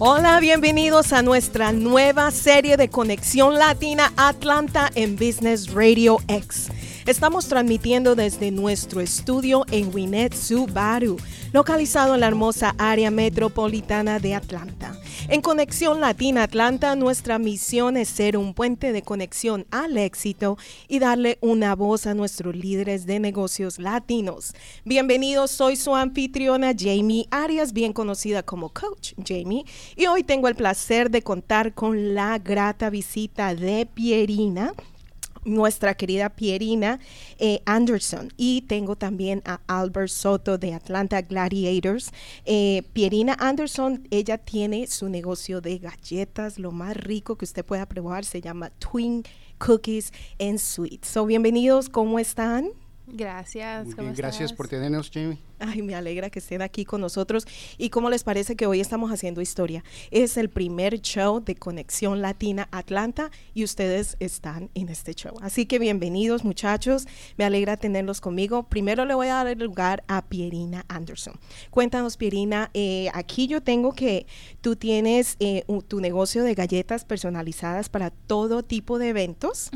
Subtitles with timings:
[0.00, 6.68] Hola, bienvenidos a nuestra nueva serie de Conexión Latina Atlanta en Business Radio X.
[7.04, 11.16] Estamos transmitiendo desde nuestro estudio en Winnet Subaru,
[11.52, 14.87] localizado en la hermosa área metropolitana de Atlanta.
[15.30, 20.56] En Conexión Latina Atlanta, nuestra misión es ser un puente de conexión al éxito
[20.88, 24.54] y darle una voz a nuestros líderes de negocios latinos.
[24.86, 30.54] Bienvenidos, soy su anfitriona Jamie Arias, bien conocida como Coach Jamie, y hoy tengo el
[30.54, 34.72] placer de contar con la grata visita de Pierina
[35.44, 37.00] nuestra querida Pierina
[37.38, 42.10] eh, Anderson y tengo también a Albert Soto de Atlanta Gladiators.
[42.44, 47.86] Eh, Pierina Anderson, ella tiene su negocio de galletas, lo más rico que usted pueda
[47.86, 49.24] probar, se llama Twin
[49.58, 51.08] Cookies and Sweets.
[51.08, 52.70] So, bienvenidos, ¿cómo están?
[53.12, 53.88] Gracias.
[54.16, 55.38] gracias por tenernos, Jamie.
[55.58, 57.46] Ay, me alegra que estén aquí con nosotros.
[57.76, 59.82] ¿Y cómo les parece que hoy estamos haciendo historia?
[60.10, 65.34] Es el primer show de Conexión Latina Atlanta y ustedes están en este show.
[65.42, 67.06] Así que bienvenidos, muchachos.
[67.36, 68.64] Me alegra tenerlos conmigo.
[68.64, 71.34] Primero le voy a dar el lugar a Pierina Anderson.
[71.70, 74.26] Cuéntanos, Pierina, eh, aquí yo tengo que
[74.60, 79.70] tú tienes eh, tu negocio de galletas personalizadas para todo tipo de eventos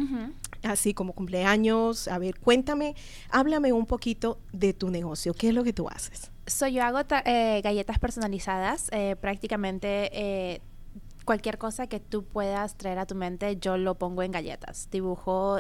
[0.63, 2.09] así como cumpleaños.
[2.09, 2.95] A ver, cuéntame,
[3.31, 5.35] háblame un poquito de tu negocio.
[5.35, 6.33] ¿Qué es lo que tú haces?
[6.47, 10.61] soy yo hago eh, galletas personalizadas, eh, prácticamente eh,
[11.25, 14.89] cualquier cosa que tú puedas traer a tu mente, yo lo pongo en galletas.
[14.91, 15.59] Dibujo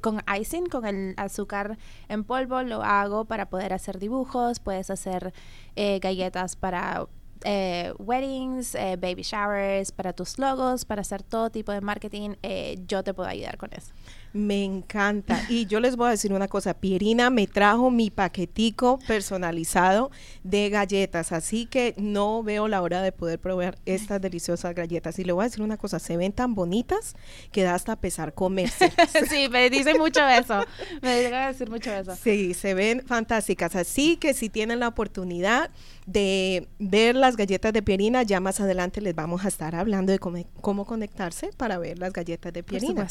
[0.00, 5.34] con icing, con el azúcar en polvo, lo hago para poder hacer dibujos, puedes hacer
[5.76, 7.06] galletas para
[7.44, 12.78] eh, weddings, eh, baby showers, para tus logos, para hacer todo tipo de marketing, eh,
[12.86, 13.92] yo te puedo ayudar con eso.
[14.32, 15.42] Me encanta.
[15.48, 20.10] Y yo les voy a decir una cosa, Pierina me trajo mi paquetico personalizado
[20.44, 25.18] de galletas, así que no veo la hora de poder probar estas deliciosas galletas.
[25.18, 27.14] Y le voy a decir una cosa, se ven tan bonitas
[27.52, 28.92] que da hasta pesar comerse.
[29.30, 30.62] sí, me dicen mucho eso.
[31.00, 32.14] Me dicen decir mucho eso.
[32.16, 33.76] Sí, se ven fantásticas.
[33.76, 35.70] Así que si tienen la oportunidad
[36.08, 40.18] de ver las galletas de Pierina, ya más adelante les vamos a estar hablando de
[40.18, 43.06] cómo, conectarse para ver las galletas de Pierina.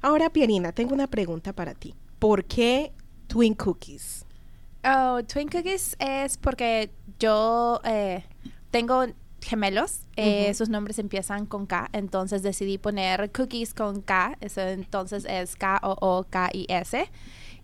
[0.00, 1.94] Ahora, Pierina, tengo una pregunta para ti.
[2.20, 2.92] ¿Por qué
[3.26, 4.24] Twin Cookies?
[4.84, 8.22] Oh, Twin Cookies es porque yo eh,
[8.70, 9.06] tengo
[9.42, 15.26] gemelos, eh, sus nombres empiezan con K, entonces decidí poner cookies con K, eso entonces
[15.28, 17.10] es K-O-O-K-I-S.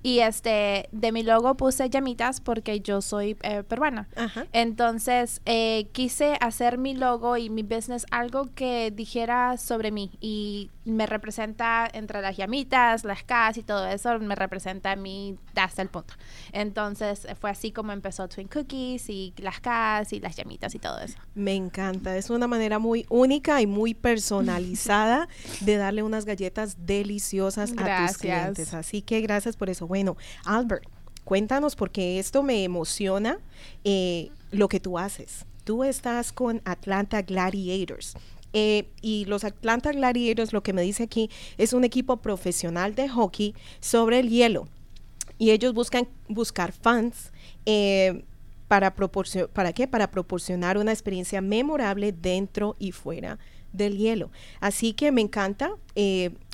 [0.02, 4.08] Y este, de mi logo puse llamitas porque yo soy eh, peruana.
[4.52, 10.10] Entonces, eh, quise hacer mi logo y mi business algo que dijera sobre mí.
[10.20, 15.38] Y me representa entre las llamitas, las Ks y todo eso, me representa a mí
[15.54, 16.14] hasta el punto.
[16.52, 20.98] Entonces, fue así como empezó Twin Cookies y las Ks y las llamitas y todo
[20.98, 21.18] eso.
[21.34, 22.16] Me encanta.
[22.16, 25.28] Es una manera muy única y muy personalizada
[25.60, 28.74] de darle unas galletas deliciosas a tus clientes.
[28.74, 29.86] Así que gracias por eso.
[29.92, 30.16] Bueno,
[30.46, 30.84] Albert,
[31.22, 33.38] cuéntanos porque esto me emociona
[33.84, 35.44] eh, lo que tú haces.
[35.64, 38.14] Tú estás con Atlanta Gladiators.
[38.54, 43.10] Eh, y los Atlanta Gladiators, lo que me dice aquí, es un equipo profesional de
[43.10, 44.66] hockey sobre el hielo.
[45.36, 47.30] Y ellos buscan buscar fans
[47.66, 48.24] eh,
[48.68, 49.86] para, ¿para qué?
[49.86, 53.38] Para proporcionar una experiencia memorable dentro y fuera
[53.74, 54.30] del hielo.
[54.58, 55.76] Así que me encanta.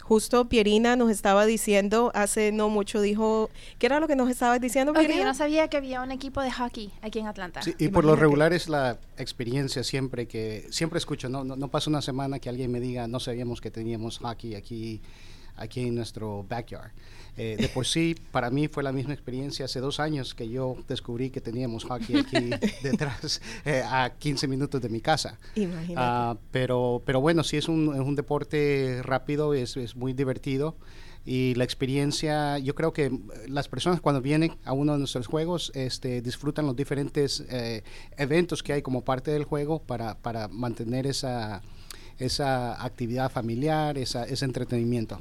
[0.08, 4.58] Justo Pierina nos estaba diciendo hace no mucho, dijo, ¿qué era lo que nos estabas
[4.58, 5.18] diciendo, Pierina?
[5.18, 7.60] yo no sabía que había un equipo de hockey aquí en Atlanta.
[7.76, 12.00] y por lo regular es la experiencia siempre que, siempre escucho, no, no, pasa una
[12.00, 15.02] semana que alguien me diga, no sabíamos que teníamos hockey aquí,
[15.58, 16.90] aquí en nuestro backyard.
[17.36, 20.76] Eh, de por sí, para mí fue la misma experiencia hace dos años que yo
[20.88, 22.50] descubrí que teníamos hockey aquí
[22.82, 25.38] detrás, eh, a 15 minutos de mi casa.
[25.54, 25.94] Imagínate.
[25.96, 30.74] Ah, pero, pero bueno, sí es un, es un deporte rápido, es, es muy divertido
[31.30, 33.12] y la experiencia, yo creo que
[33.46, 37.82] las personas cuando vienen a uno de nuestros juegos este, disfrutan los diferentes eh,
[38.16, 41.60] eventos que hay como parte del juego para, para mantener esa,
[42.18, 45.20] esa actividad familiar, esa, ese entretenimiento.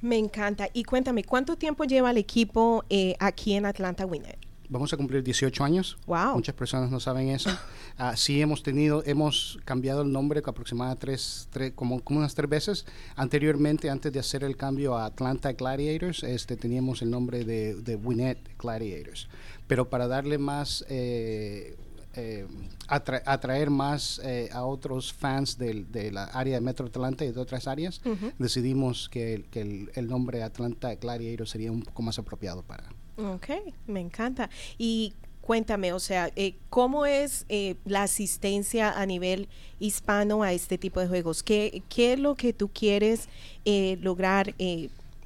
[0.00, 0.68] Me encanta.
[0.72, 4.38] Y cuéntame, ¿cuánto tiempo lleva el equipo eh, aquí en Atlanta Winner?
[4.68, 5.96] Vamos a cumplir 18 años.
[6.06, 6.34] Wow.
[6.34, 7.50] Muchas personas no saben eso.
[7.98, 12.48] Uh, sí hemos tenido, hemos cambiado el nombre aproximadamente tres, tres como, como, unas tres
[12.50, 12.86] veces.
[13.14, 17.96] Anteriormente, antes de hacer el cambio a Atlanta Gladiators, este, teníamos el nombre de, de
[17.96, 19.28] Winnet Gladiators.
[19.66, 21.76] Pero para darle más eh,
[22.16, 22.46] eh,
[22.88, 27.66] atraer más eh, a otros fans de la área de Metro Atlanta y de otras
[27.66, 28.00] áreas,
[28.38, 32.84] decidimos que, el, nombre Atlanta Gladiator sería un poco más apropiado para.
[33.16, 33.48] Ok,
[33.86, 34.50] me encanta.
[34.78, 35.14] ¿Y
[35.46, 39.48] cuéntame, o sea, eh, ¿cómo es eh, la asistencia a nivel
[39.78, 41.44] hispano a este tipo de juegos?
[41.44, 43.28] ¿Qué, qué es lo que tú quieres
[43.64, 44.54] eh, lograr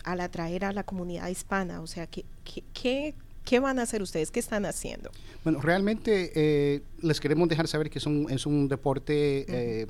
[0.04, 1.80] al atraer a la comunidad hispana?
[1.80, 3.14] O sea, ¿qué, qué, qué,
[3.60, 4.30] van a hacer ustedes?
[4.30, 5.10] ¿Qué están haciendo?
[5.44, 9.86] Bueno, realmente les queremos dejar saber que es un, es un deporte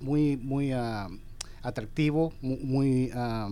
[0.00, 1.08] muy, muy ah,
[1.62, 3.10] atractivo, muy...
[3.14, 3.48] Ah,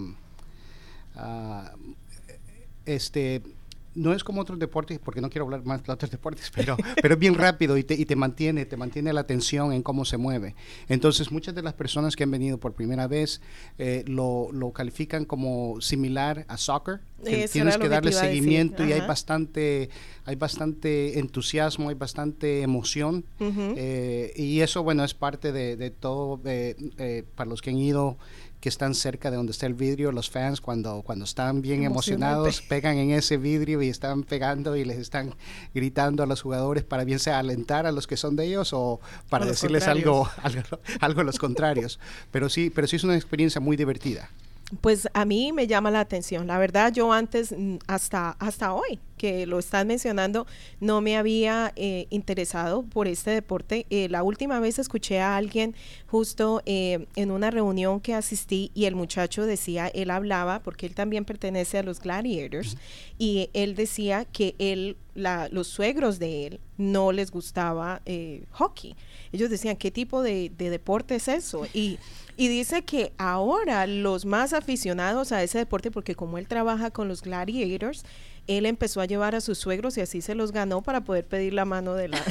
[2.87, 3.43] este
[3.94, 7.15] no es como otros deportes, porque no quiero hablar más de otros deportes, pero, pero
[7.15, 10.17] es bien rápido y te, y te mantiene, te mantiene la atención en cómo se
[10.17, 10.55] mueve.
[10.88, 13.41] Entonces, muchas de las personas que han venido por primera vez
[13.79, 17.00] eh, lo, lo, califican como similar a soccer.
[17.22, 19.90] Tienes que darle seguimiento y hay bastante,
[20.25, 23.25] hay bastante entusiasmo, hay bastante emoción.
[23.40, 28.19] Eh, y eso, bueno, es parte de, de todo, eh, para los que han ido
[28.61, 32.61] que están cerca de donde está el vidrio, los fans cuando, cuando están bien emocionados
[32.61, 35.34] pegan en ese vidrio y están pegando y les están
[35.75, 39.00] gritando a los jugadores para bien sea alentar a los que son de ellos o
[39.31, 40.62] para decirles algo, algo,
[41.00, 41.99] algo a los contrarios.
[42.31, 44.31] Pero sí, pero sí es una experiencia muy divertida.
[44.81, 46.46] Pues a mí me llama la atención.
[46.46, 50.46] La verdad, yo antes, mm, hasta, hasta hoy que lo estás mencionando,
[50.81, 53.84] no me había eh, interesado por este deporte.
[53.90, 55.75] Eh, la última vez escuché a alguien
[56.06, 60.94] justo eh, en una reunión que asistí y el muchacho decía, él hablaba, porque él
[60.94, 62.78] también pertenece a los Gladiators,
[63.19, 68.00] y él decía que él, los suegros de él no les gustaba
[68.52, 68.96] hockey.
[69.32, 71.66] Ellos decían, ¿qué tipo de, de deporte es eso?
[71.75, 71.99] Y
[72.40, 77.06] y dice que ahora los más aficionados a ese deporte, porque como él trabaja con
[77.06, 78.02] los gladiators,
[78.46, 81.52] él empezó a llevar a sus suegros y así se los ganó para poder pedir
[81.52, 82.25] la mano de la,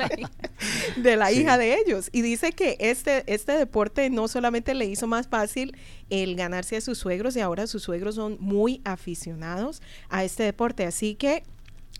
[0.96, 2.08] de la, hija de ellos.
[2.12, 5.76] Y dice que este, este deporte no solamente le hizo más fácil
[6.08, 10.86] el ganarse a sus suegros y ahora sus suegros son muy aficionados a este deporte.
[10.86, 11.42] Así que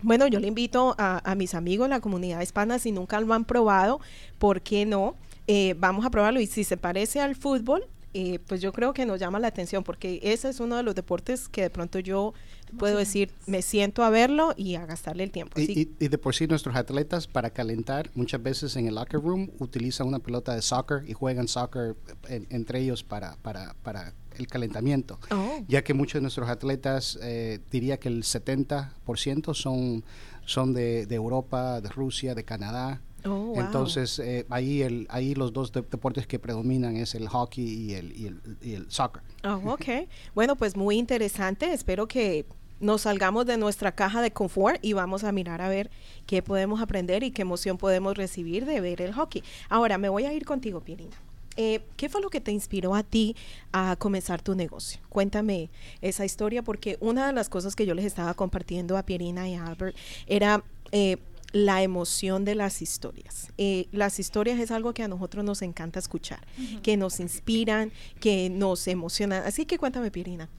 [0.01, 3.45] bueno, yo le invito a, a mis amigos, la comunidad hispana, si nunca lo han
[3.45, 3.99] probado,
[4.39, 5.15] ¿por qué no?
[5.47, 9.05] Eh, vamos a probarlo y si se parece al fútbol, eh, pues yo creo que
[9.05, 12.33] nos llama la atención porque ese es uno de los deportes que de pronto yo
[12.77, 15.59] puedo decir, me siento a verlo y a gastarle el tiempo.
[15.59, 20.07] Y, de por sí nuestros atletas para calentar muchas veces en el locker room utilizan
[20.07, 21.95] una pelota de soccer y juegan soccer
[22.27, 25.63] entre ellos para, para, para el calentamiento, oh.
[25.67, 30.03] ya que muchos de nuestros atletas, eh, diría que el 70% son,
[30.45, 35.53] son de, de Europa, de Rusia, de Canadá, Oh, Entonces, eh, ahí, el, ahí los
[35.53, 39.21] dos deportes que predominan es el hockey y el, y el, y el soccer.
[39.43, 40.07] Oh, ok.
[40.33, 41.73] bueno, pues muy interesante.
[41.73, 42.45] Espero que
[42.79, 45.89] nos salgamos de nuestra caja de confort y vamos a mirar a ver
[46.25, 49.43] qué podemos aprender y qué emoción podemos recibir de ver el hockey.
[49.69, 51.15] Ahora, me voy a ir contigo, Pierina.
[51.59, 53.35] Eh, ¿Qué fue lo que te inspiró a ti
[53.71, 55.01] a comenzar tu negocio?
[55.09, 55.71] Cuéntame
[56.01, 59.55] esa historia porque una de las cosas que yo les estaba compartiendo a Pierina y
[59.55, 59.97] a Albert
[60.27, 60.63] era...
[60.91, 61.17] Eh,
[61.53, 63.51] la emoción de las historias.
[63.57, 66.45] Eh, las historias es algo que a nosotros nos encanta escuchar,
[66.83, 69.43] que nos inspiran, que nos emocionan.
[69.45, 70.49] Así que cuéntame, Pirina.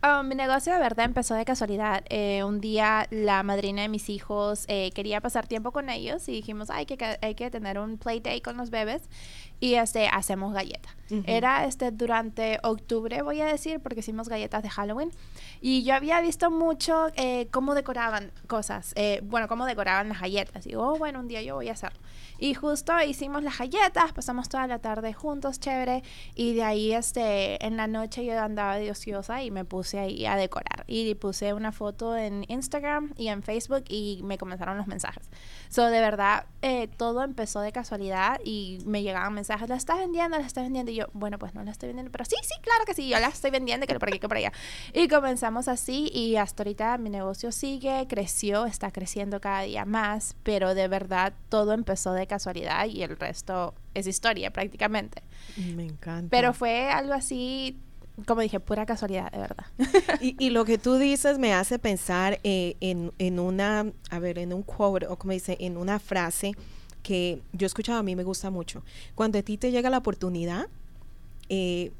[0.00, 2.04] Ah, mi negocio de verdad empezó de casualidad.
[2.08, 6.32] Eh, un día la madrina de mis hijos eh, quería pasar tiempo con ellos y
[6.32, 9.02] dijimos, hay que, hay que tener un play day con los bebés
[9.60, 10.94] y este, hacemos galletas.
[11.24, 15.10] Era este, durante octubre, voy a decir, porque hicimos galletas de Halloween.
[15.62, 20.66] Y yo había visto mucho eh, cómo decoraban cosas, bueno, cómo decoraban las galletas.
[20.66, 21.98] Y, oh, bueno, un día yo voy a hacerlo.
[22.38, 26.04] Y justo hicimos las galletas, pasamos toda la tarde juntos, chévere.
[26.34, 30.24] Y de ahí, este, en la noche yo andaba de ociosa y me puse ahí
[30.24, 30.84] a decorar.
[30.86, 35.28] Y puse una foto en Instagram y en Facebook y me comenzaron los mensajes.
[35.68, 40.38] So, de verdad, eh, todo empezó de casualidad y me llegaban mensajes, ¿la estás vendiendo?
[40.38, 40.90] ¿La estás vendiendo?
[40.90, 43.18] Y yo, bueno, pues no la estoy vendiendo, pero sí, sí, claro que sí, yo
[43.18, 44.52] la estoy vendiendo, que por aquí, que por allá.
[44.92, 50.36] Y comenzamos así y hasta ahorita mi negocio sigue, creció, está creciendo cada día más,
[50.42, 55.22] pero de verdad todo empezó de casualidad y el resto es historia prácticamente.
[55.74, 56.28] Me encanta.
[56.30, 57.78] Pero fue algo así,
[58.26, 59.66] como dije, pura casualidad, de verdad.
[60.20, 64.52] y, lo que tú dices me hace pensar eh, en, en, una, a ver, en
[64.52, 66.52] un quote, o como dice, en una frase
[67.02, 68.82] que yo he escuchado, a mí me gusta mucho.
[69.14, 70.68] Cuando a ti te llega la oportunidad,
[71.48, 71.92] eh,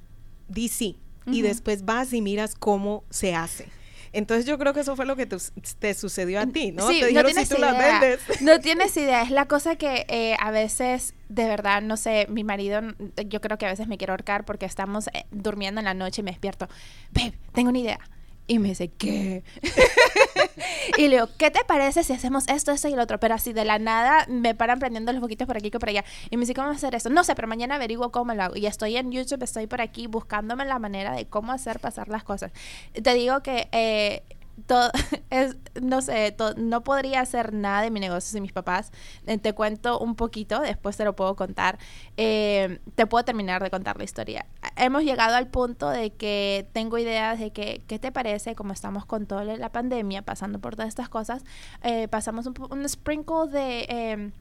[0.49, 0.97] di sí.
[1.31, 3.69] Y después vas y miras cómo se hace.
[4.13, 6.89] Entonces yo creo que eso fue lo que te, sucedió a ti, ¿no?
[6.89, 8.19] Sí, no tienes idea.
[8.41, 9.23] No tienes idea.
[9.23, 12.81] Es la cosa que eh, a veces, de verdad, no sé, mi marido,
[13.27, 16.23] yo creo que a veces me quiero ahorcar porque estamos eh, durmiendo en la noche
[16.23, 16.69] y me despierto.
[17.13, 18.01] Babe, tengo una idea
[18.49, 19.45] y me dice, ¿qué?
[20.97, 23.21] y le digo, ¿qué te parece si hacemos esto, esto y el otro?
[23.21, 26.05] Pero así de la nada me paran prendiendo los boquitos por aquí y por allá.
[26.31, 27.11] Y me dice, ¿cómo hacer eso?
[27.11, 28.57] No sé, pero mañana averiguo cómo lo hago.
[28.57, 32.25] Y estoy en YouTube, estoy por aquí buscándome la manera de cómo hacer pasar las
[32.25, 32.51] cosas.
[32.95, 34.23] Te digo que eh,
[34.67, 34.91] todo,
[35.31, 38.93] es, no sé, no podría hacer nada de mi negocio sin mis papás.
[39.27, 41.79] Eh, te cuento un poquito, después te lo puedo contar.
[42.17, 44.47] Eh, te puedo terminar de contar la historia.
[44.77, 48.55] Hemos llegado al punto de que tengo ideas de que, ¿qué te parece?
[48.55, 51.45] Como estamos con toda la pandemia, pasando por todas estas cosas,
[51.83, 54.33] eh, pasamos un, un, sprinkle de em,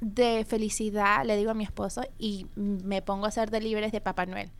[0.00, 4.26] de felicidad, le digo a mi esposo, y me pongo a hacer delibres de Papá
[4.26, 4.50] Noel.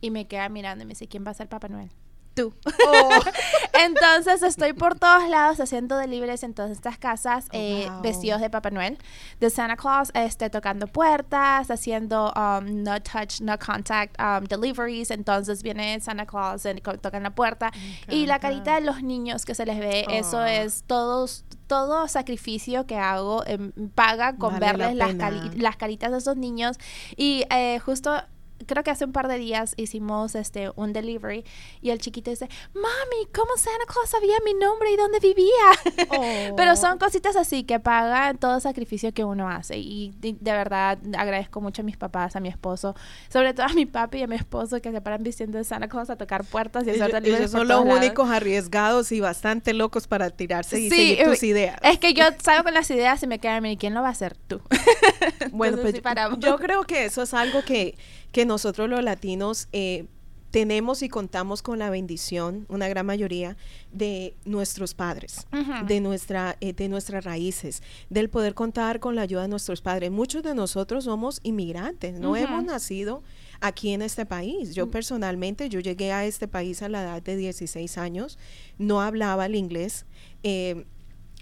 [0.00, 1.90] Y me queda mirando y me dice, ¿quién va a ser Papá Noel?
[2.36, 2.54] Tú.
[2.86, 3.08] Oh.
[3.84, 8.50] entonces estoy por todos lados haciendo deliveries en todas estas casas, oh, eh, vestidos de
[8.50, 8.98] Papá Noel,
[9.40, 15.10] de Santa Claus, este, tocando puertas, haciendo um, no touch, no contact um, deliveries.
[15.10, 17.72] Entonces viene Santa Claus, y tocan la puerta
[18.08, 20.44] y la carita de los niños que se les ve, eso oh.
[20.44, 26.36] es todos todo sacrificio que hago em, paga con verles las, las, caritas de esos
[26.36, 26.76] niños
[27.16, 28.22] y eh, justo
[28.66, 31.44] creo que hace un par de días hicimos este un delivery
[31.82, 36.52] y el chiquito dice, mami, ¿cómo Santa Claus sabía mi nombre y dónde vivía?
[36.56, 36.98] Pero son oh.
[36.98, 41.84] cositas así que pagan todo sacrificio que uno hace y de, verdad agradezco mucho a
[41.84, 42.94] mis papás, a mi esposo,
[43.28, 45.88] sobre todo a mi papi y a mi esposo que se paran vistiendo de Santa
[45.88, 47.42] Claus a tocar puertas y hacer delivery.
[47.42, 51.78] Ellos son los únicos arriesgados y bastante locos para tirarse y seguir tus ideas.
[51.82, 54.12] Es que yo salgo con las ideas y me quedan, ¿y quién lo va a
[54.12, 54.36] hacer?
[54.46, 54.60] Tú.
[55.52, 56.00] bueno, pues
[56.38, 57.96] yo creo que eso es algo que
[58.32, 60.06] que nosotros los latinos eh,
[60.50, 63.56] tenemos y contamos con la bendición, una gran mayoría,
[63.92, 65.46] de nuestros padres,
[65.86, 70.10] de, nuestra, eh, de nuestras raíces, del poder contar con la ayuda de nuestros padres.
[70.10, 73.22] Muchos de nosotros somos inmigrantes, no hemos nacido
[73.60, 74.74] aquí en este país.
[74.74, 74.90] Yo mm.
[74.90, 78.38] personalmente, yo llegué a este país a la edad de 16 años,
[78.78, 80.06] no hablaba el inglés.
[80.42, 80.86] Eh,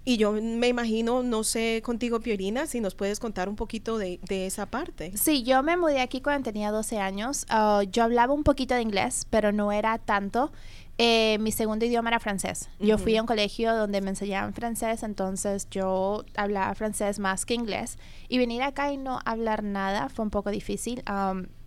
[0.04, 4.20] y yo me imagino, no sé, contigo, Piorina, si nos puedes contar un poquito de,
[4.28, 5.16] esa parte.
[5.16, 7.46] Sí, yo me mudé aquí cuando tenía 12 años.
[7.48, 10.52] Ah, yo hablaba un poquito de inglés, pero no era tanto.
[10.96, 12.68] Eh, mi segundo idioma era francés.
[12.78, 17.54] Yo fui a un colegio donde me enseñaban francés, entonces yo hablaba francés más que
[17.54, 17.98] inglés.
[18.28, 21.02] Y venir acá y no hablar nada fue un poco difícil.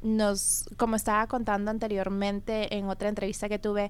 [0.01, 3.89] nos, como estaba contando anteriormente en otra entrevista que tuve,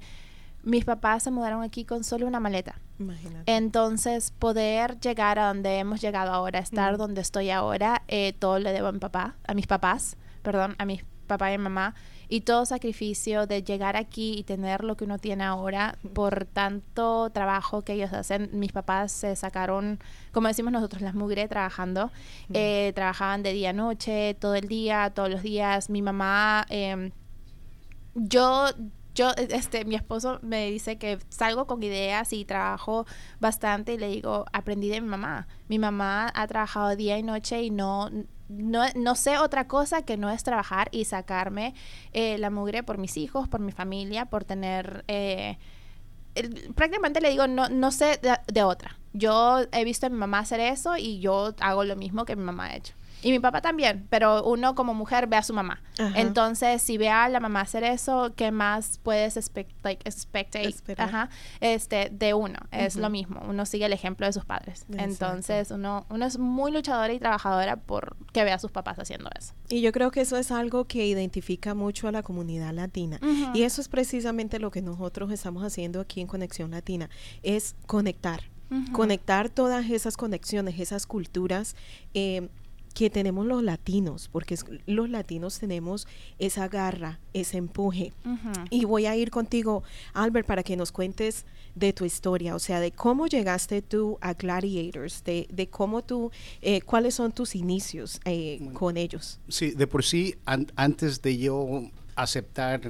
[0.68, 2.80] mis papás se mudaron aquí con solo una maleta.
[3.00, 3.56] Imagínate.
[3.56, 8.74] Entonces, poder llegar a donde hemos llegado ahora, estar donde estoy ahora, eh, todo le
[8.74, 11.96] debo a mi papá, a mis papás, perdón, a mis papá y mamá.
[12.28, 17.30] Y todo sacrificio de llegar aquí y tener lo que uno tiene ahora por tanto
[17.30, 18.50] trabajo que ellos hacen.
[18.52, 20.00] Mis papás se sacaron,
[20.34, 22.12] como decimos nosotros, las mugre trabajando.
[22.52, 25.90] Eh, trabajaban de día a noche, todo el día, todos los días.
[25.90, 26.66] Mi mamá...
[26.70, 27.12] Eh,
[28.20, 28.66] yo
[29.18, 33.08] yo, este, mi esposo me dice que salgo con ideas y trabajo
[33.40, 35.48] bastante y le digo, aprendí de mi mamá.
[35.68, 38.12] Mi mamá ha trabajado día y noche y no,
[38.48, 41.74] no, sé otra cosa que no es trabajar y sacarme
[42.14, 45.04] eh, la mugre por mis hijos, por mi familia, por tener...
[45.08, 45.58] Eh,
[46.76, 49.00] prácticamente le digo, no, no sé de otra.
[49.14, 52.44] Yo he visto a mi mamá hacer eso y yo hago lo mismo que mi
[52.44, 52.94] mamá ha hecho.
[53.24, 55.82] Y mi papá también, pero uno como mujer ve a su mamá.
[56.16, 60.04] Entonces, si ve a la mamá hacer eso, ¿qué más puedes expect, like,
[60.98, 62.60] ajá, este, de uno?
[62.72, 64.86] Es lo mismo, uno sigue el ejemplo de sus padres.
[64.98, 69.30] Entonces, uno, uno es muy luchadora y trabajadora por que vea a sus papás haciendo
[69.38, 69.54] eso.
[69.70, 73.20] Y yo creo que eso es algo que identifica mucho a la comunidad latina.
[73.54, 77.10] Y eso es precisamente lo que nosotros estamos haciendo aquí en Conexión Latina,
[77.44, 78.42] es conectar.
[78.92, 81.76] Conectar todas esas conexiones, esas culturas.
[82.14, 82.50] Eh,
[82.98, 86.08] que tenemos los latinos, porque los latinos tenemos
[86.40, 88.12] esa garra, ese empuje.
[88.72, 92.80] Y voy a ir contigo, Albert, para que nos cuentes de tu historia, o sea,
[92.80, 96.32] de cómo llegaste tú a Gladiators, de, de cómo tú,
[96.64, 99.40] eh, cuáles son tus inicios eh, con ellos.
[99.48, 100.34] Sí, de por sí,
[100.76, 102.82] antes de yo aceptar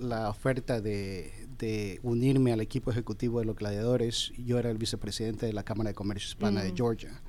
[0.00, 5.46] la oferta de, de unirme al equipo ejecutivo de los gladiadores, yo era el vicepresidente
[5.46, 7.22] de la Cámara de Comercio Hispana de mm, Georgia.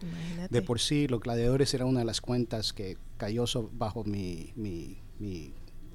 [0.50, 4.54] De por sí, los gladiadores era una de las cuentas que cayó bajo mi...
[4.56, 5.54] mi,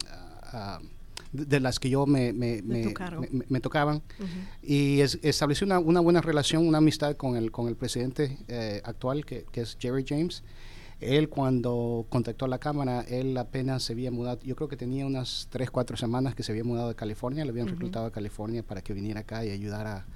[0.09, 0.81] ah, ah,
[1.33, 4.03] de las que yo me, me, me, tocaban.
[4.63, 9.25] Y establecí una, una, buena relación, una amistad con el, con el presidente eh, actual,
[9.25, 10.43] que, que es Jerry James.
[11.01, 15.07] Él cuando contactó a la Cámara, él apenas se había mudado, yo creo que tenía
[15.07, 18.63] unas 3, 4 semanas que se había mudado de California, le habían reclutado a California
[18.63, 20.07] para que viniera acá y ayudara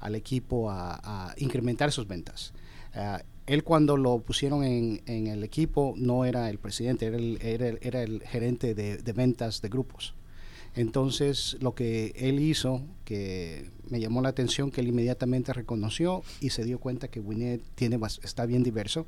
[0.00, 2.54] al equipo a, incrementar sus ventas.
[2.94, 7.66] Ah, él cuando lo pusieron en, el equipo no era el presidente, era el, era
[7.80, 10.14] era el gerente de, ventas de grupos.
[10.74, 16.50] Entonces, lo que él hizo, que me llamó la atención, que él inmediatamente reconoció y
[16.50, 19.06] se dio cuenta que Winnet tiene, está bien diverso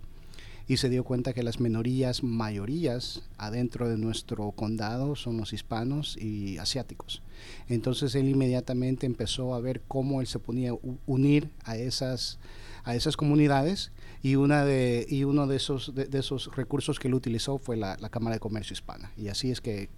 [0.66, 6.16] y se dio cuenta que las minorías, mayorías adentro de nuestro condado son los hispanos
[6.16, 7.23] y asiáticos.
[7.68, 12.38] Entonces él inmediatamente empezó a ver cómo él se ponía a unir a esas,
[12.85, 13.92] a esas comunidades
[14.23, 17.97] y, una de, y uno de esos, de, esos recursos que él utilizó fue la,
[18.09, 19.12] Cámara de Comercio Hispana.
[19.18, 19.90] Y así es que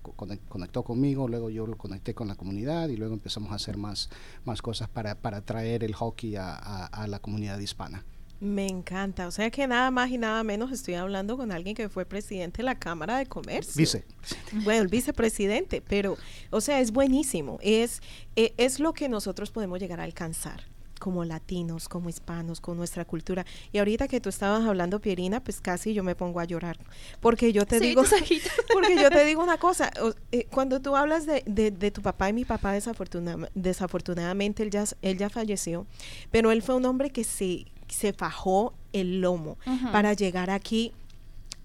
[0.48, 4.10] conectó conmigo, luego yo lo conecté con la comunidad y luego empezamos a hacer más,
[4.44, 8.04] más cosas para, para traer el hockey a, a la comunidad hispana.
[8.40, 9.26] Me encanta.
[9.26, 12.58] O sea que nada más y nada menos estoy hablando con alguien que fue presidente
[12.58, 13.74] de la Cámara de Comercio.
[13.76, 14.04] Vice.
[14.52, 16.16] Bueno, el vicepresidente, pero,
[16.50, 17.58] o sea, es buenísimo.
[17.62, 18.02] Es,
[18.36, 20.64] e, es lo que nosotros podemos llegar a alcanzar
[20.98, 23.44] como latinos, como hispanos, con nuestra cultura.
[23.72, 26.78] Y ahorita que tú estabas hablando, Pierina, pues casi yo me pongo a llorar.
[27.20, 28.02] Porque yo te digo,
[28.72, 29.90] porque yo te digo una cosa,
[30.32, 32.72] eh, cuando tú hablas de, de, tu papá y mi papá,
[33.54, 35.86] desafortunadamente él ya, él ya falleció,
[36.30, 39.58] pero él fue un hombre que se, se fajó el lomo
[39.92, 40.92] para llegar aquí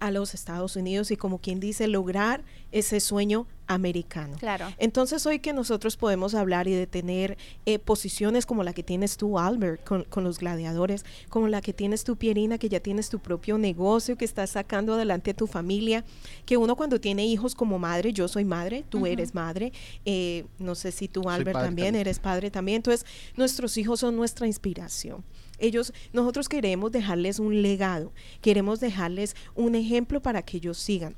[0.02, 4.36] a los Estados Unidos y como quien dice, lograr ese sueño americano.
[4.36, 4.66] Claro.
[4.78, 9.16] Entonces hoy que nosotros podemos hablar y de tener eh, posiciones como la que tienes
[9.16, 13.20] tú, Albert, con, los gladiadores, como la que tienes tú, Pierina, que ya tienes tu
[13.20, 16.04] propio negocio, que estás sacando adelante a tu familia,
[16.46, 19.72] que uno cuando tiene hijos como madre, yo soy madre, tú eres madre,
[20.04, 24.48] eh, no sé si tú, Albert, también eres padre también, entonces nuestros hijos son nuestra
[24.48, 25.22] inspiración
[25.62, 31.14] ellos, nosotros queremos dejarles un legado, queremos dejarles un ejemplo para que ellos sigan.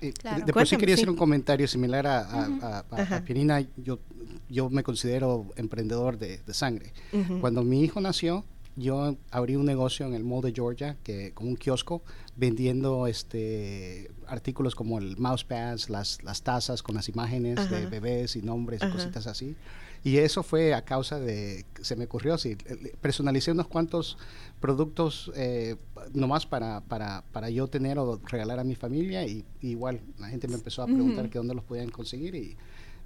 [0.00, 0.12] Eh,
[0.44, 3.64] después sí quería hacer un comentario similar a, a, Pirina.
[3.76, 3.98] Yo,
[4.48, 6.92] yo me considero emprendedor de, sangre.
[7.40, 8.44] Cuando mi hijo nació,
[8.76, 12.02] yo abrí un negocio en el mall de Georgia, que con un kiosco,
[12.36, 18.42] vendiendo este artículos como el mousepads, las, las tazas con las imágenes de bebés y
[18.42, 19.56] nombres y cositas así.
[20.04, 22.56] Y eso fue a causa de, se me ocurrió así,
[23.00, 24.18] personalicé unos cuantos
[24.60, 25.76] productos eh,
[26.12, 30.46] nomás para, para, para yo tener o regalar a mi familia y, igual la gente
[30.46, 32.54] me empezó a preguntar que dónde los podían conseguir y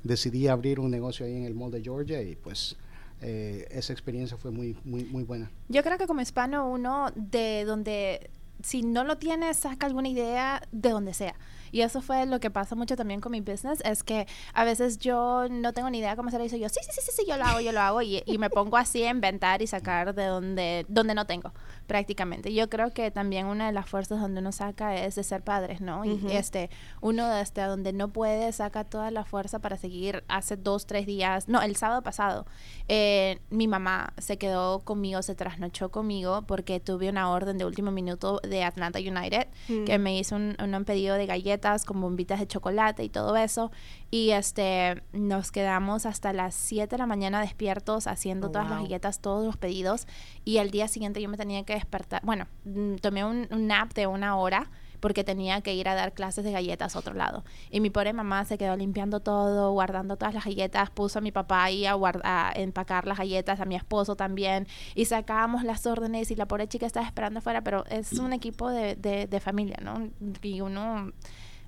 [0.02, 2.76] decidí abrir un negocio ahí en el mall de Georgia y pues
[3.20, 5.53] eh, esa experiencia fue muy, muy, muy buena.
[5.68, 8.29] Yo creo que como hispano uno de donde
[8.62, 11.35] si no lo tiene, saca alguna idea de donde sea.
[11.72, 14.98] Y eso fue lo que pasa mucho también con mi business, es que a veces
[14.98, 16.57] yo no tengo ni idea cómo hacer eso.
[16.57, 18.02] Yo, sí, sí, sí, sí, yo lo hago, yo lo hago.
[18.02, 21.52] Y, y me pongo así a inventar y sacar de donde, donde no tengo
[21.87, 22.52] prácticamente.
[22.52, 25.81] Yo creo que también una de las fuerzas donde uno saca es de ser padres,
[25.81, 26.04] ¿no?
[26.04, 30.87] Y este, uno desde donde no puede saca toda la fuerza para seguir hace dos,
[30.87, 32.46] tres días, no, el sábado pasado,
[32.88, 37.90] eh, mi mamá se quedó conmigo, se trasnochó conmigo porque tuve una orden de último
[37.90, 40.02] minuto de Atlanta United que mm.
[40.02, 43.71] me hizo un, un pedido de galletas con bombitas de chocolate y todo eso.
[44.11, 48.83] Y este, nos quedamos hasta las 7 de la mañana despiertos haciendo oh, todas las
[48.83, 50.07] galletas, todos los pedidos.
[50.44, 52.23] Y al día siguiente yo me tenía que despertar.
[52.25, 56.44] Bueno, mm, tomé un, nap de una hora porque tenía que ir a dar clases
[56.44, 57.44] de galletas a otro lado.
[57.71, 61.31] Y mi pobre mamá se quedó limpiando todo, guardando todas las galletas, puso a mi
[61.31, 64.66] papá ahí a, a empacar las galletas, a mi esposo también,
[64.97, 68.71] y sacábamos las órdenes y la pobre chica estaba esperando afuera, pero es un equipo
[68.71, 70.09] de, de, de familia, ¿no?
[70.42, 71.12] Y uno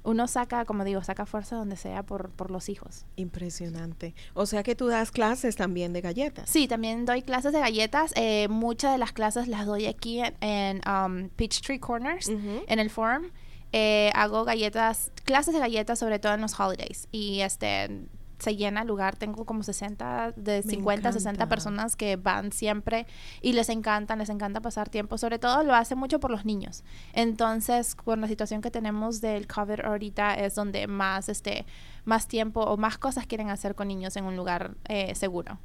[0.03, 3.05] uno saca, como digo, saca fuerza donde sea por, por los hijos.
[3.17, 4.15] Impresionante.
[4.35, 6.49] O sea que tú das clases también de galletas.
[6.49, 8.13] Sí, también doy clases de galletas.
[8.17, 12.91] Eh, muchas de las clases las doy aquí en, en um, Peachtree Corners, en el
[12.91, 13.27] forum.
[13.73, 17.07] Eh, hago galletas, clases de galletas sobre todo en los holidays.
[17.13, 18.09] Y este
[18.41, 19.17] se llena el lugar.
[19.17, 23.07] Tengo como 60, de 50, 60 personas que van siempre
[23.41, 25.19] y les encantan, les encanta pasar tiempo.
[25.19, 26.83] Sobre todo lo hace mucho por los niños.
[27.13, 31.67] Entonces, con la situación que tenemos del COVID ahorita es donde más, este,
[32.05, 35.59] más tiempo o más cosas quieren hacer con niños en un lugar eh, seguro.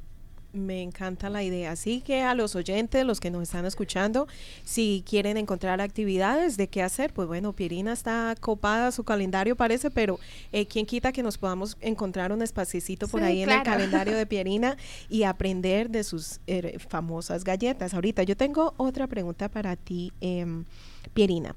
[0.56, 1.72] Me encanta la idea.
[1.72, 4.26] Así que a los oyentes, los que nos están escuchando,
[4.64, 9.90] si quieren encontrar actividades de qué hacer, pues bueno, Pierina está copada, su calendario parece,
[9.90, 10.18] pero
[10.52, 14.26] eh, quién quita que nos podamos encontrar un espacito por ahí en el calendario de
[14.26, 14.76] Pierina
[15.10, 17.92] y aprender de sus eh, famosas galletas.
[17.92, 20.64] Ahorita yo tengo otra pregunta para ti, em,
[21.12, 21.54] Pierina.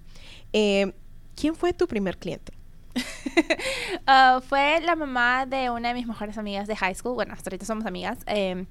[0.52, 0.92] Eh,
[1.36, 2.59] ¿Quién fue tu primer cliente?
[4.06, 7.14] Ah, fue la mamá de una de mis mejores amigas de high school.
[7.14, 8.20] Bueno, hasta ahorita somos amigas.
[8.26, 8.66] Eh,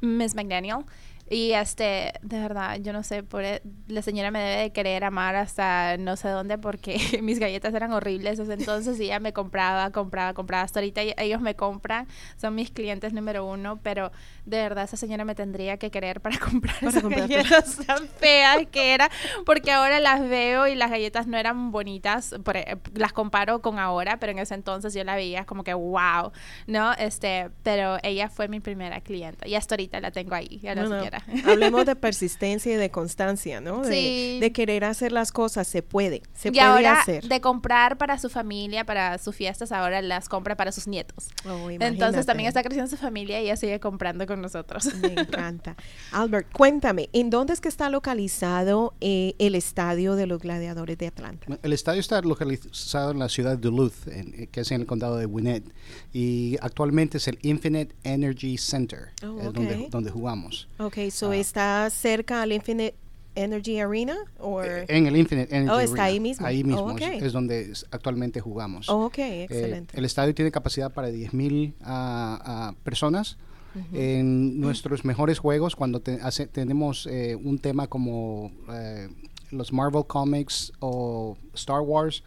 [0.00, 0.84] Miss McDaniel.
[1.30, 5.04] Y este, de verdad, yo no sé, por e, la señora me debe de querer
[5.04, 8.38] amar hasta no sé dónde porque mis galletas eran horribles.
[8.38, 10.64] entonces ella me compraba, compraba, compraba.
[10.64, 12.08] Hasta ahorita ellos me compran,
[12.40, 14.10] son mis clientes número uno, pero
[14.46, 18.94] de verdad esa señora me tendría que querer para comprar esas galletas tan feas que
[18.94, 19.10] era,
[19.44, 24.18] porque ahora las veo y las galletas no eran bonitas, e, las comparo con ahora,
[24.18, 26.32] pero en ese entonces yo la veía como que wow,
[26.66, 26.94] ¿no?
[26.94, 30.86] Este, pero ella fue mi primera clienta y hasta ahorita la tengo ahí, a la
[30.86, 31.17] señora.
[31.26, 31.52] Ahora.
[31.52, 33.82] Hablemos de persistencia y de constancia, ¿no?
[33.82, 34.38] De, Sí.
[34.40, 37.24] de querer hacer las cosas, se puede, se y puede ahora hacer.
[37.24, 41.28] de comprar para su familia, para sus fiestas, ahora las compra para sus nietos.
[41.48, 44.86] Oh, Entonces también está creciendo su familia y ella sigue comprando con nosotros.
[44.96, 45.76] Me encanta.
[46.12, 51.06] Albert, cuéntame, ¿en dónde es que está localizado eh, el estadio de los gladiadores de
[51.06, 51.46] Atlanta?
[51.62, 54.86] El estadio está localizado en la ciudad de Duluth, en- eh, que es en el
[54.86, 55.64] condado de Gwinnett,
[56.12, 60.68] y actualmente es el Infinite Energy Center, Oh, es donde jugamos.
[60.78, 61.36] Ok, so Ah.
[61.36, 62.94] está cerca al Infinite
[63.34, 64.64] Energy Arena, or...
[64.66, 66.04] Eh, En el Infinite Energy Oh, está Arena.
[66.04, 66.46] ahí mismo.
[66.46, 67.00] Ahí Oh, mismo ok.
[67.02, 68.88] es, es donde actualmente jugamos.
[68.88, 69.96] Oh, ok, Eh, excelente.
[69.96, 73.36] el estadio tiene capacidad para 10.000 ah, ah, personas.
[73.92, 79.08] En nuestros mejores juegos, cuando te- hace- tenemos eh, un tema como eh,
[79.50, 82.22] los Marvel Comics o Star Wars,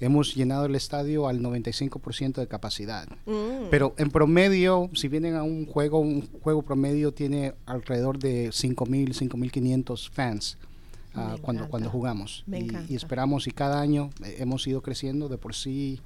[0.00, 3.08] hemos llenado el estadio al 95% de capacidad.
[3.26, 3.68] Mm.
[3.70, 9.28] Pero en promedio, si vienen a un juego, un juego promedio tiene alrededor de 5.000,
[9.28, 10.58] 5.500 fans
[11.14, 12.44] ah, cuando, cuando jugamos.
[12.46, 15.28] Me y, y esperamos, y cada año eh, hemos ido creciendo.
[15.28, 16.00] De por sí,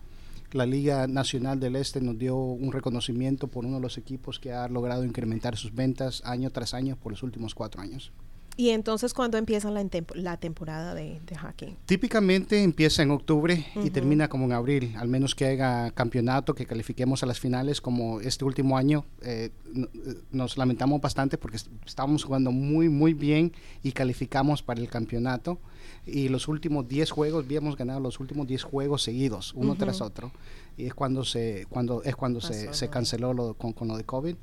[0.52, 4.52] la Liga Nacional del Este nos dio un reconocimiento por uno de los equipos que
[4.52, 8.12] ha logrado incrementar sus ventas año tras año por los últimos cuatro años.
[8.59, 11.77] Y entonces, ¿cuándo empieza la, la temporada de, de hockey?
[11.85, 13.90] Típicamente empieza en octubre y Ujú.
[13.90, 18.21] termina como en abril, al menos que haya campeonato, que califiquemos a las finales como
[18.23, 19.05] este último año.
[19.23, 24.81] eh, eh, nos lamentamos bastante porque est- estábamos jugando muy, muy bien y calificamos para
[24.81, 25.59] el campeonato.
[26.07, 29.81] Y los últimos 10 juegos, habíamos ganado los últimos 10 juegos seguidos, uno Ujú.
[29.81, 30.33] tras otro.
[30.79, 33.97] Y es cuando se, cuando, es cuando se, Pasó se canceló lo, con, con lo
[33.99, 34.37] de COVID.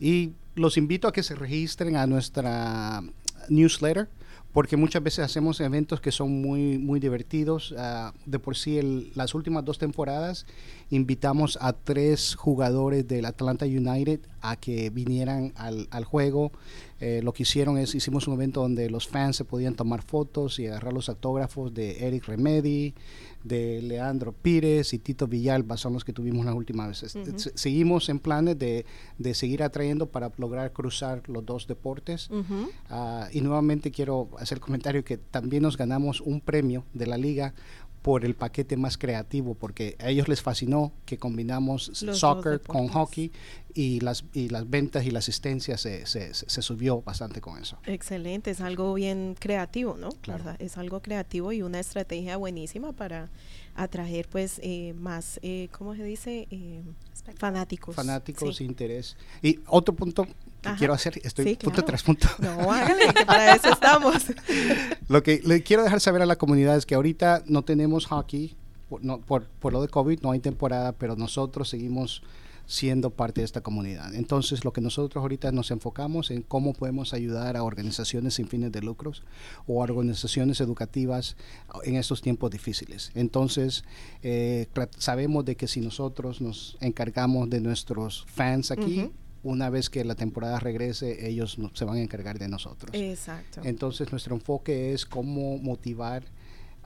[0.00, 3.02] Y los invito a que se registren a nuestra
[3.48, 4.08] newsletter
[4.52, 7.74] porque muchas veces hacemos eventos que son muy muy divertidos.
[7.76, 10.46] Ah, de por sí, el- las últimas dos temporadas
[10.90, 16.52] invitamos a tres jugadores del Atlanta United a que vinieran al, al juego.
[17.00, 20.58] Eh, lo que hicieron es, hicimos un evento donde los fans se podían tomar fotos
[20.58, 22.94] y agarrar los autógrafos de Eric Remedy,
[23.44, 27.16] de Leandro Pires y Tito Villalba, son los que tuvimos las últimas veces.
[27.54, 28.86] Seguimos en planes de,
[29.18, 32.30] de seguir atrayendo para lograr cruzar los dos deportes.
[32.88, 37.18] Ah, y nuevamente quiero hacer el comentario que también nos ganamos un premio de la
[37.18, 37.54] liga
[38.06, 42.86] por el paquete más creativo, porque a ellos les fascinó que combinamos Los soccer con
[42.86, 43.32] hockey
[43.74, 47.58] y las, y las ventas y la asistencia se, se, se- se subió bastante con
[47.60, 47.78] eso.
[47.84, 50.10] Excelente, es algo bien creativo, ¿no?
[50.20, 50.40] Claro.
[50.40, 53.28] O sea, es algo creativo y una estrategia buenísima para
[53.74, 56.46] atraer, pues, eh, más, eh, ¿cómo se dice?
[56.52, 56.82] Eh,
[57.38, 57.96] fanáticos.
[57.96, 58.64] Fanáticos, Sí.
[58.64, 59.16] interés.
[59.42, 60.28] Y otro punto
[60.62, 61.86] que quiero hacer, estoy Sí, punto claro.
[61.86, 62.28] tras punto.
[62.38, 64.24] No, hágale, que para eso estamos.
[65.08, 68.56] Lo que le quiero dejar saber a la comunidad es que ahorita no tenemos hockey
[68.88, 72.22] por, no, por, por lo de COVID, no hay temporada, pero nosotros seguimos
[72.68, 74.12] siendo parte de esta comunidad.
[74.14, 78.72] Entonces, lo que nosotros ahorita nos enfocamos en cómo podemos ayudar a organizaciones sin fines
[78.72, 79.22] de lucros
[79.68, 81.36] o a organizaciones educativas
[81.84, 83.12] en estos tiempos difíciles.
[83.14, 83.84] Entonces,
[84.24, 84.66] eh,
[84.98, 89.12] sabemos de que si nosotros nos encargamos de nuestros fans aquí, Ujú.
[89.42, 92.90] Una vez que la temporada regrese, ellos no- se van a encargar de nosotros.
[92.94, 93.60] Exacto.
[93.64, 96.24] Entonces nuestro enfoque es cómo motivar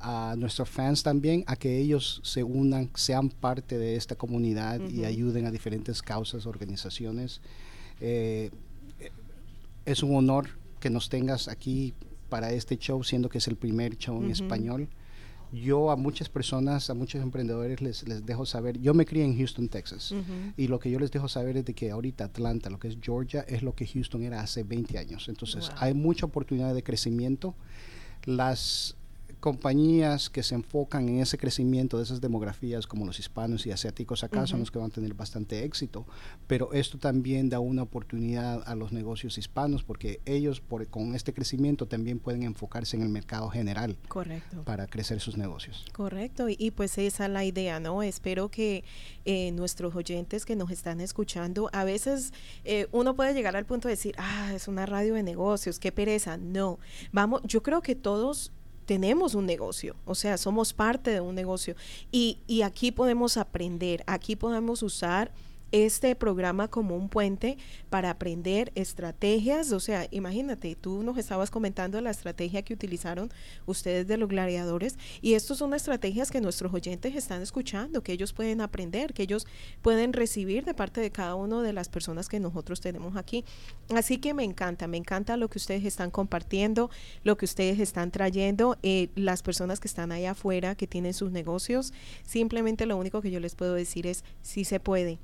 [0.03, 5.05] a nuestros fans también a que ellos se unan, sean parte de esta comunidad y
[5.05, 7.41] ayuden a diferentes causas, organizaciones.
[8.01, 8.51] Eh,
[9.85, 10.49] es un honor
[10.81, 11.93] que nos tengas aquí
[12.29, 14.89] para este show, siendo que es el primer show en español.
[15.53, 19.37] Yo a muchas personas, a muchos emprendedores les, les dejo saber, yo me crié en
[19.37, 20.15] Houston, Texas.
[20.57, 22.99] Y lo que yo les dejo saber es de que ahorita Atlanta, lo que es
[23.01, 25.29] Georgia, es lo que Houston era hace 20 años.
[25.29, 25.77] Entonces Wow.
[25.81, 27.55] hay mucha oportunidad de crecimiento.
[28.27, 28.97] Las
[29.41, 34.23] compañías que se enfocan en ese crecimiento de esas demografías como los hispanos y asiáticos
[34.23, 36.07] acá son los que van a tener bastante éxito,
[36.47, 41.33] pero esto también da una oportunidad a los negocios hispanos porque ellos por, con este
[41.33, 44.63] crecimiento también pueden enfocarse en el mercado general Correcto.
[44.65, 45.85] para crecer sus negocios.
[45.93, 48.03] Correcto, y, pues esa es la idea, ¿no?
[48.03, 48.85] Espero que
[49.25, 52.33] eh, nuestros oyentes que nos están escuchando, a veces
[52.65, 55.93] eh, uno puede llegar al punto de decir, ah, es una radio de negocios, qué
[55.93, 56.37] pereza.
[56.37, 56.79] No,
[57.13, 58.53] vamos, yo creo que todos
[58.87, 61.75] tenemos un negocio, o sea, somos parte de un negocio.
[62.11, 65.33] Y, y aquí podemos aprender, aquí podemos usar
[65.73, 69.73] este programa como un puente para aprender estrategias.
[69.73, 73.31] O sea, imagínate, tú nos estabas comentando la estrategia que utilizaron
[73.67, 78.33] ustedes de los gladiadores y estas son estrategias que nuestros oyentes están escuchando, que ellos
[78.33, 79.47] pueden aprender, que ellos
[79.83, 83.45] pueden recibir de parte de cada una de las personas que nosotros tenemos aquí.
[83.95, 86.91] Así que me encanta, me encanta lo que ustedes están compartiendo,
[87.25, 91.31] lo que ustedes están trayendo, eh, las personas que están ahí afuera, que tienen sus
[91.31, 91.93] negocios.
[92.23, 95.19] Simplemente lo único que yo les puedo decir es, si se puede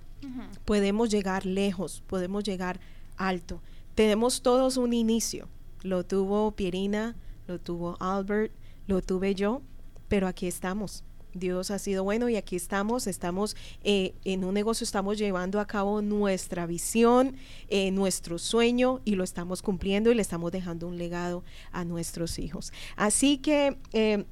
[0.64, 2.80] Podemos llegar lejos, podemos llegar
[3.16, 3.60] alto.
[3.94, 5.48] Tenemos todos un inicio.
[5.82, 8.52] Lo tuvo Pierina, lo tuvo Albert,
[8.86, 9.62] lo tuve yo,
[10.08, 11.04] pero aquí estamos.
[11.38, 15.66] Dios ha sido bueno y aquí estamos, estamos eh, en un negocio, estamos llevando a
[15.66, 17.36] cabo nuestra visión,
[17.68, 22.38] eh, nuestro sueño y lo estamos cumpliendo y le estamos dejando un legado a nuestros
[22.38, 22.72] hijos.
[22.96, 24.24] Así que eh,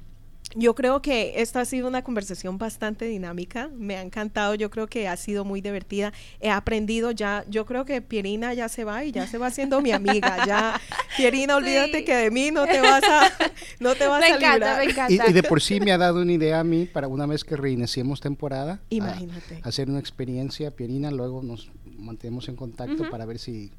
[0.53, 4.87] yo creo que esta ha sido una conversación bastante dinámica, me ha encantado, yo creo
[4.87, 9.03] que ha sido muy divertida, he aprendido ya, yo creo que Pierina ya se va
[9.03, 10.79] y ya se va haciendo mi amiga, ya
[11.17, 13.31] Pierina, olvídate que de mí no te vas a,
[13.79, 15.29] no te vas me a encanta, Me encanta.
[15.29, 17.57] Y, de por sí me ha dado una idea a mí para una vez que
[17.57, 19.59] reiniciemos temporada, Imagínate.
[19.63, 23.71] hacer una experiencia, Pierina, luego nos mantenemos en contacto para ver si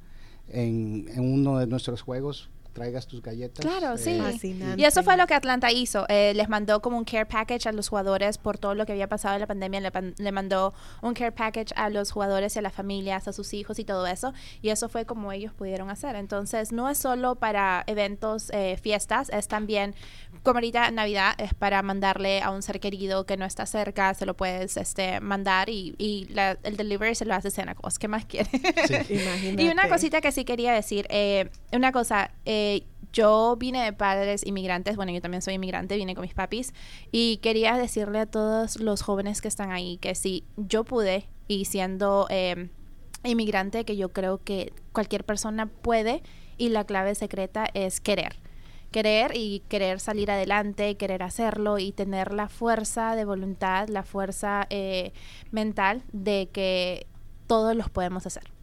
[0.48, 3.64] en, en uno de nuestros juegos traigas tus galletas.
[3.64, 4.20] Claro, sí.
[4.42, 6.04] Eh, y eso fue lo que Atlanta hizo.
[6.10, 9.08] Eh, les mandó como un care package a los jugadores por todo lo que había
[9.08, 9.80] pasado en la pandemia.
[9.80, 13.78] Le, mandó un care package a los jugadores y a las familias, a sus hijos
[13.78, 14.34] y todo eso.
[14.60, 16.16] Y eso fue como ellos pudieron hacer.
[16.16, 19.94] Entonces, no es solo para eventos, eh, fiestas, es también,
[20.42, 24.26] como ahorita Navidad, es para mandarle a un ser querido que no está cerca, se
[24.26, 26.28] lo puedes este, mandar y, y
[26.62, 27.98] el delivery se lo hace Santa Claus.
[27.98, 28.50] ¿Qué más quiere?
[29.56, 31.08] y una cosita que sí quería decir,
[31.72, 32.65] una cosa, eh,
[33.12, 36.74] yo vine de padres inmigrantes, bueno, yo también soy inmigrante, vine con mis papis
[37.10, 41.64] y quería decirle a todos los jóvenes que están ahí que si yo pude y
[41.64, 42.68] siendo em,
[43.24, 46.22] inmigrante, que yo creo que cualquier persona puede
[46.58, 48.36] y la clave secreta es querer.
[48.90, 54.66] Querer y querer salir adelante, querer hacerlo y tener la fuerza de voluntad, la fuerza
[54.70, 55.12] eh,
[55.50, 57.06] mental de que
[57.46, 58.55] todos los podemos hacer.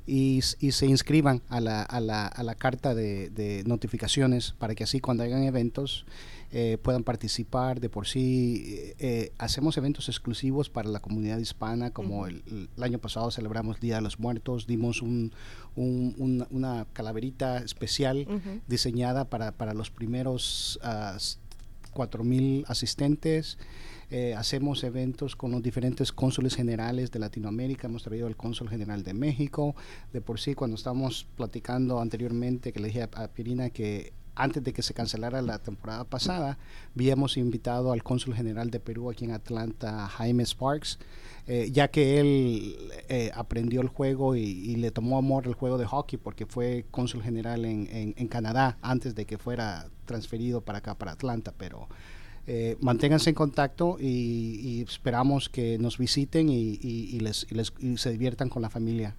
[0.06, 4.84] y, y, se inscriban a la, a la, a la carta de, notificaciones para que
[4.84, 6.04] así cuando hagan eventos
[6.52, 7.80] eh, puedan participar.
[7.80, 13.30] De por sí eh, hacemos eventos exclusivos para la comunidad hispana, como el, año pasado
[13.30, 15.32] celebramos Día de los Muertos, dimos un,
[15.76, 18.26] una calaverita especial
[18.66, 20.80] diseñada para, para los primeros...
[21.94, 23.58] Uh, 4.000 asistentes.
[24.10, 27.86] Eh, hacemos eventos con los diferentes cónsules generales de Latinoamérica.
[27.86, 29.76] Hemos traído al cónsul general de México.
[30.12, 34.72] De por sí, cuando estábamos platicando anteriormente, que le dije a, Pirina que antes de
[34.72, 36.58] que se cancelara la temporada pasada,
[36.94, 40.98] habíamos invitado al cónsul general de Perú aquí en Atlanta, Jaime Sparks,
[41.46, 42.76] eh, ya que él
[43.08, 47.22] eh, aprendió el juego y, le tomó amor al juego de hockey porque fue cónsul
[47.22, 51.88] general en, en, Canadá antes de que fuera transferido para acá, para Atlanta, pero...
[52.46, 57.46] Eh, manténganse en contacto y, esperamos que nos visiten y, les,
[57.96, 59.14] se diviertan con la familia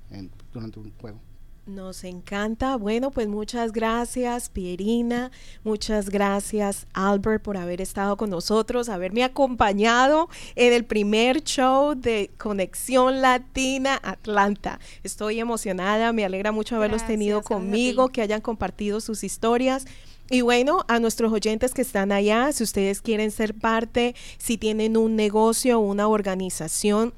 [0.51, 1.19] durante un juego.
[1.67, 2.75] Nos encanta.
[2.75, 5.29] Bueno, pues muchas gracias, Pierina.
[5.63, 12.31] Muchas gracias, Albert, por haber estado con nosotros, haberme acompañado en el primer show de
[12.39, 14.79] Conexión Latina Atlanta.
[15.03, 19.85] Estoy emocionada, me alegra mucho haberlos tenido conmigo, que hayan compartido sus historias.
[20.31, 24.97] Y bueno, a nuestros oyentes que están allá, si ustedes quieren ser parte, si tienen
[24.97, 27.13] un negocio, una organización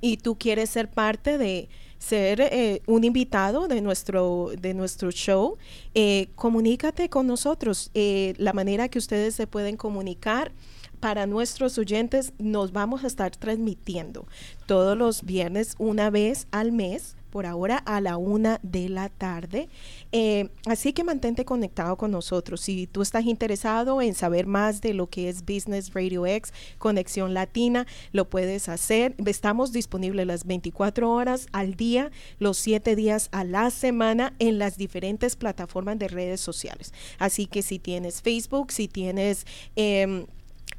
[0.00, 1.68] y tú quieres ser parte de
[2.04, 5.56] ser eh, un invitado de nuestro, de nuestro show,
[5.94, 7.90] eh, comunícate con nosotros.
[7.94, 10.52] Eh, la manera que ustedes se pueden comunicar
[11.00, 14.26] para nuestros oyentes, nos vamos a estar transmitiendo
[14.66, 19.68] todos los viernes una vez al mes por ahora a la una de la tarde.
[20.12, 22.60] Eh, así que mantente conectado con nosotros.
[22.60, 27.34] Si tú estás interesado en saber más de lo que es Business Radio X, Conexión
[27.34, 29.16] Latina, lo puedes hacer.
[29.26, 34.78] Estamos disponibles las 24 horas al día, los 7 días a la semana en las
[34.78, 36.94] diferentes plataformas de redes sociales.
[37.18, 39.44] Así que si tienes Facebook, si tienes...
[39.74, 40.24] Eh,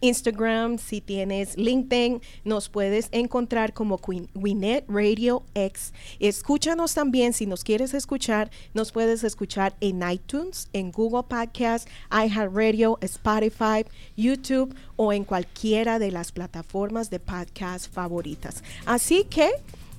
[0.07, 3.99] Instagram, si tienes LinkedIn, nos puedes encontrar como
[4.35, 5.93] Winnet Radio X.
[6.19, 12.99] Escúchanos también, si nos quieres escuchar, nos puedes escuchar en iTunes, en Google Podcast, iHeartRadio,
[13.01, 18.63] Spotify, YouTube o en cualquiera de las plataformas de podcast favoritas.
[18.85, 19.49] Así que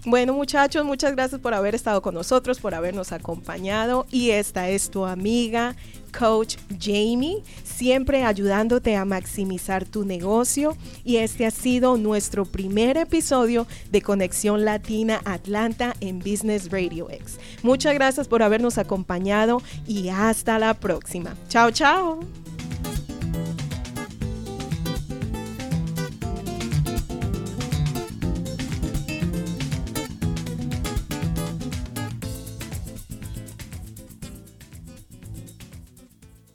[0.06, 4.06] bueno, muchachos, muchas gracias por haber estado con nosotros, por habernos acompañado.
[4.12, 5.74] Y esta es tu amiga,
[6.16, 10.76] Coach Jamie, siempre ayudándote a maximizar tu negocio.
[11.04, 17.40] Y este ha sido nuestro primer episodio de Conexión Latina Atlanta en Business Radio X.
[17.64, 21.34] Muchas gracias por habernos acompañado y hasta la próxima.
[21.48, 22.45] Chao, chao.